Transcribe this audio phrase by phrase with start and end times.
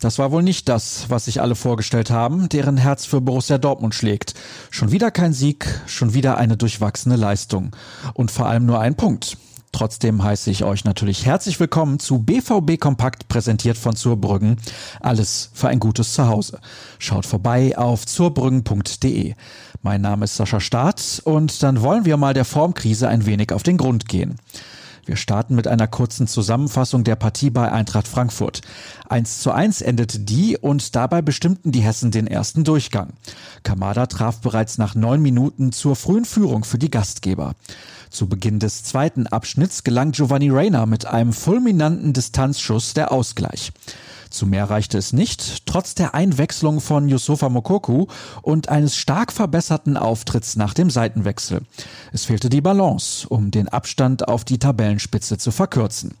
[0.00, 3.94] Das war wohl nicht das, was sich alle vorgestellt haben, deren Herz für Borussia Dortmund
[3.94, 4.34] schlägt.
[4.70, 7.74] Schon wieder kein Sieg, schon wieder eine durchwachsene Leistung.
[8.14, 9.36] Und vor allem nur ein Punkt.
[9.72, 14.56] Trotzdem heiße ich euch natürlich herzlich willkommen zu BVB Kompakt, präsentiert von Zurbrüggen.
[15.00, 16.58] Alles für ein gutes Zuhause.
[16.98, 19.34] Schaut vorbei auf zurbrüggen.de.
[19.82, 23.62] Mein Name ist Sascha Staat und dann wollen wir mal der Formkrise ein wenig auf
[23.62, 24.36] den Grund gehen.
[25.08, 28.60] Wir starten mit einer kurzen Zusammenfassung der Partie bei Eintracht Frankfurt.
[29.08, 33.14] 1 zu 1 endete die und dabei bestimmten die Hessen den ersten Durchgang.
[33.62, 37.54] Kamada traf bereits nach neun Minuten zur frühen Führung für die Gastgeber.
[38.10, 43.72] Zu Beginn des zweiten Abschnitts gelang Giovanni Reyna mit einem fulminanten Distanzschuss der Ausgleich.
[44.30, 48.06] Zu mehr reichte es nicht, trotz der Einwechslung von Yusufa Mokoku
[48.42, 51.62] und eines stark verbesserten Auftritts nach dem Seitenwechsel.
[52.12, 56.14] Es fehlte die Balance, um den Abstand auf die Tabellenspitze zu verkürzen.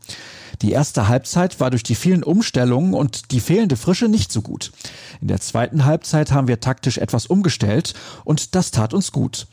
[0.62, 4.72] Die erste Halbzeit war durch die vielen Umstellungen und die fehlende Frische nicht so gut.
[5.20, 9.46] In der zweiten Halbzeit haben wir taktisch etwas umgestellt und das tat uns gut.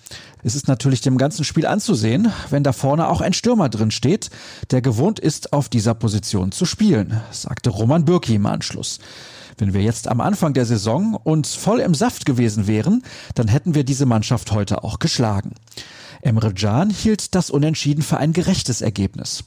[0.43, 4.29] Es ist natürlich dem ganzen Spiel anzusehen, wenn da vorne auch ein Stürmer drin steht,
[4.69, 8.99] der gewohnt ist, auf dieser Position zu spielen, sagte Roman Bürki Anschluss.
[9.57, 13.03] Wenn wir jetzt am Anfang der Saison uns voll im Saft gewesen wären,
[13.35, 15.53] dann hätten wir diese Mannschaft heute auch geschlagen.
[16.25, 19.43] Emre Can hielt das Unentschieden für ein gerechtes Ergebnis.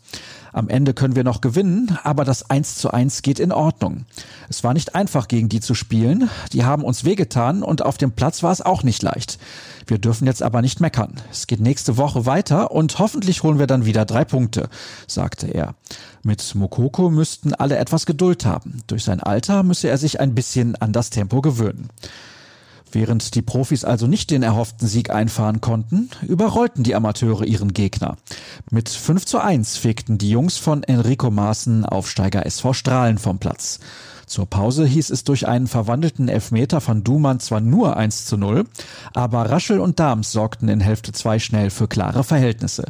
[0.53, 4.07] Am Ende können wir noch gewinnen, aber das 1 zu 1 geht in Ordnung.
[4.49, 6.31] Es war nicht einfach, gegen die zu spielen.
[6.53, 9.41] Die haben uns wehgetan und auf dem Platz war es auch nicht leicht.
[9.89, 11.21] Wir dürfen jetzt aber nicht meckern.
[11.33, 14.69] Es geht nächste Woche weiter und hoffentlich holen wir dann wieder drei Punkte,
[15.09, 15.75] sagte er.
[16.23, 18.85] Mit Mokoko müssten alle etwas Geduld haben.
[18.87, 21.89] Durch sein Alter müsse er sich ein bisschen an das Tempo gewöhnen.
[22.93, 28.17] Während die Profis also nicht den erhofften Sieg einfahren konnten, überrollten die Amateure ihren Gegner.
[28.71, 33.81] Mit 5 zu 1 fegten die Jungs von Enrico Maaßen Aufsteiger SV Strahlen vom Platz.
[34.27, 38.65] Zur Pause hieß es durch einen verwandelten Elfmeter von Dumann zwar nur 1 zu 0,
[39.15, 42.85] aber Raschel und Dahms sorgten in Hälfte 2 schnell für klare Verhältnisse.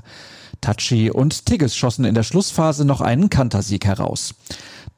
[0.60, 4.34] Tachi und Tigges schossen in der Schlussphase noch einen Kantersieg heraus.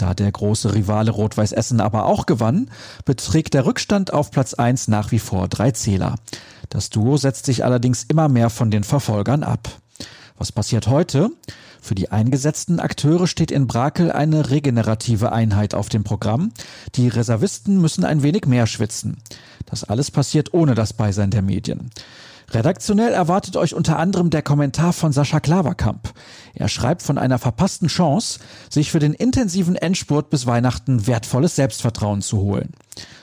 [0.01, 2.71] Da der große Rivale Rot-Weiß Essen aber auch gewann,
[3.05, 6.15] beträgt der Rückstand auf Platz 1 nach wie vor drei Zähler.
[6.71, 9.69] Das Duo setzt sich allerdings immer mehr von den Verfolgern ab.
[10.39, 11.29] Was passiert heute?
[11.83, 16.53] Für die eingesetzten Akteure steht in Brakel eine regenerative Einheit auf dem Programm.
[16.95, 19.19] Die Reservisten müssen ein wenig mehr schwitzen.
[19.67, 21.91] Das alles passiert ohne das Beisein der Medien.
[22.53, 26.13] Redaktionell erwartet euch unter anderem der Kommentar von Sascha Klaverkamp.
[26.55, 32.23] Er schreibt von einer verpassten Chance, sich für den intensiven Endspurt bis Weihnachten wertvolles Selbstvertrauen
[32.23, 32.73] zu holen.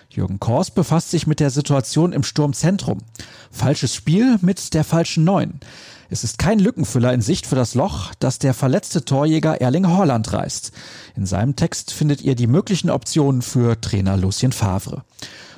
[0.09, 2.99] Jürgen Kors befasst sich mit der Situation im Sturmzentrum.
[3.51, 5.59] Falsches Spiel mit der falschen Neun.
[6.09, 10.31] Es ist kein Lückenfüller in Sicht für das Loch, das der verletzte Torjäger Erling Horland
[10.31, 10.71] reißt.
[11.17, 15.03] In seinem Text findet ihr die möglichen Optionen für Trainer Lucien Favre.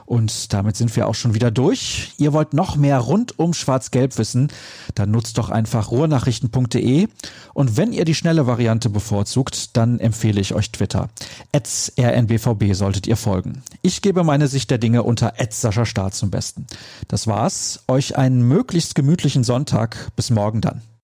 [0.10, 2.14] Und damit sind wir auch schon wieder durch.
[2.18, 4.48] Ihr wollt noch mehr rund um Schwarz-Gelb wissen,
[4.96, 7.08] dann nutzt doch einfach ruhrnachrichten.de.
[7.54, 11.10] Und wenn ihr die schnelle Variante bevorzugt, dann empfehle ich euch Twitter.
[11.54, 13.62] rnbvb solltet ihr folgen.
[13.84, 16.66] Ich gebe meine Sicht der Dinge unter Sascha Staat zum Besten.
[17.08, 17.84] Das war's.
[17.88, 20.10] Euch einen möglichst gemütlichen Sonntag.
[20.16, 20.82] Bis morgen dann.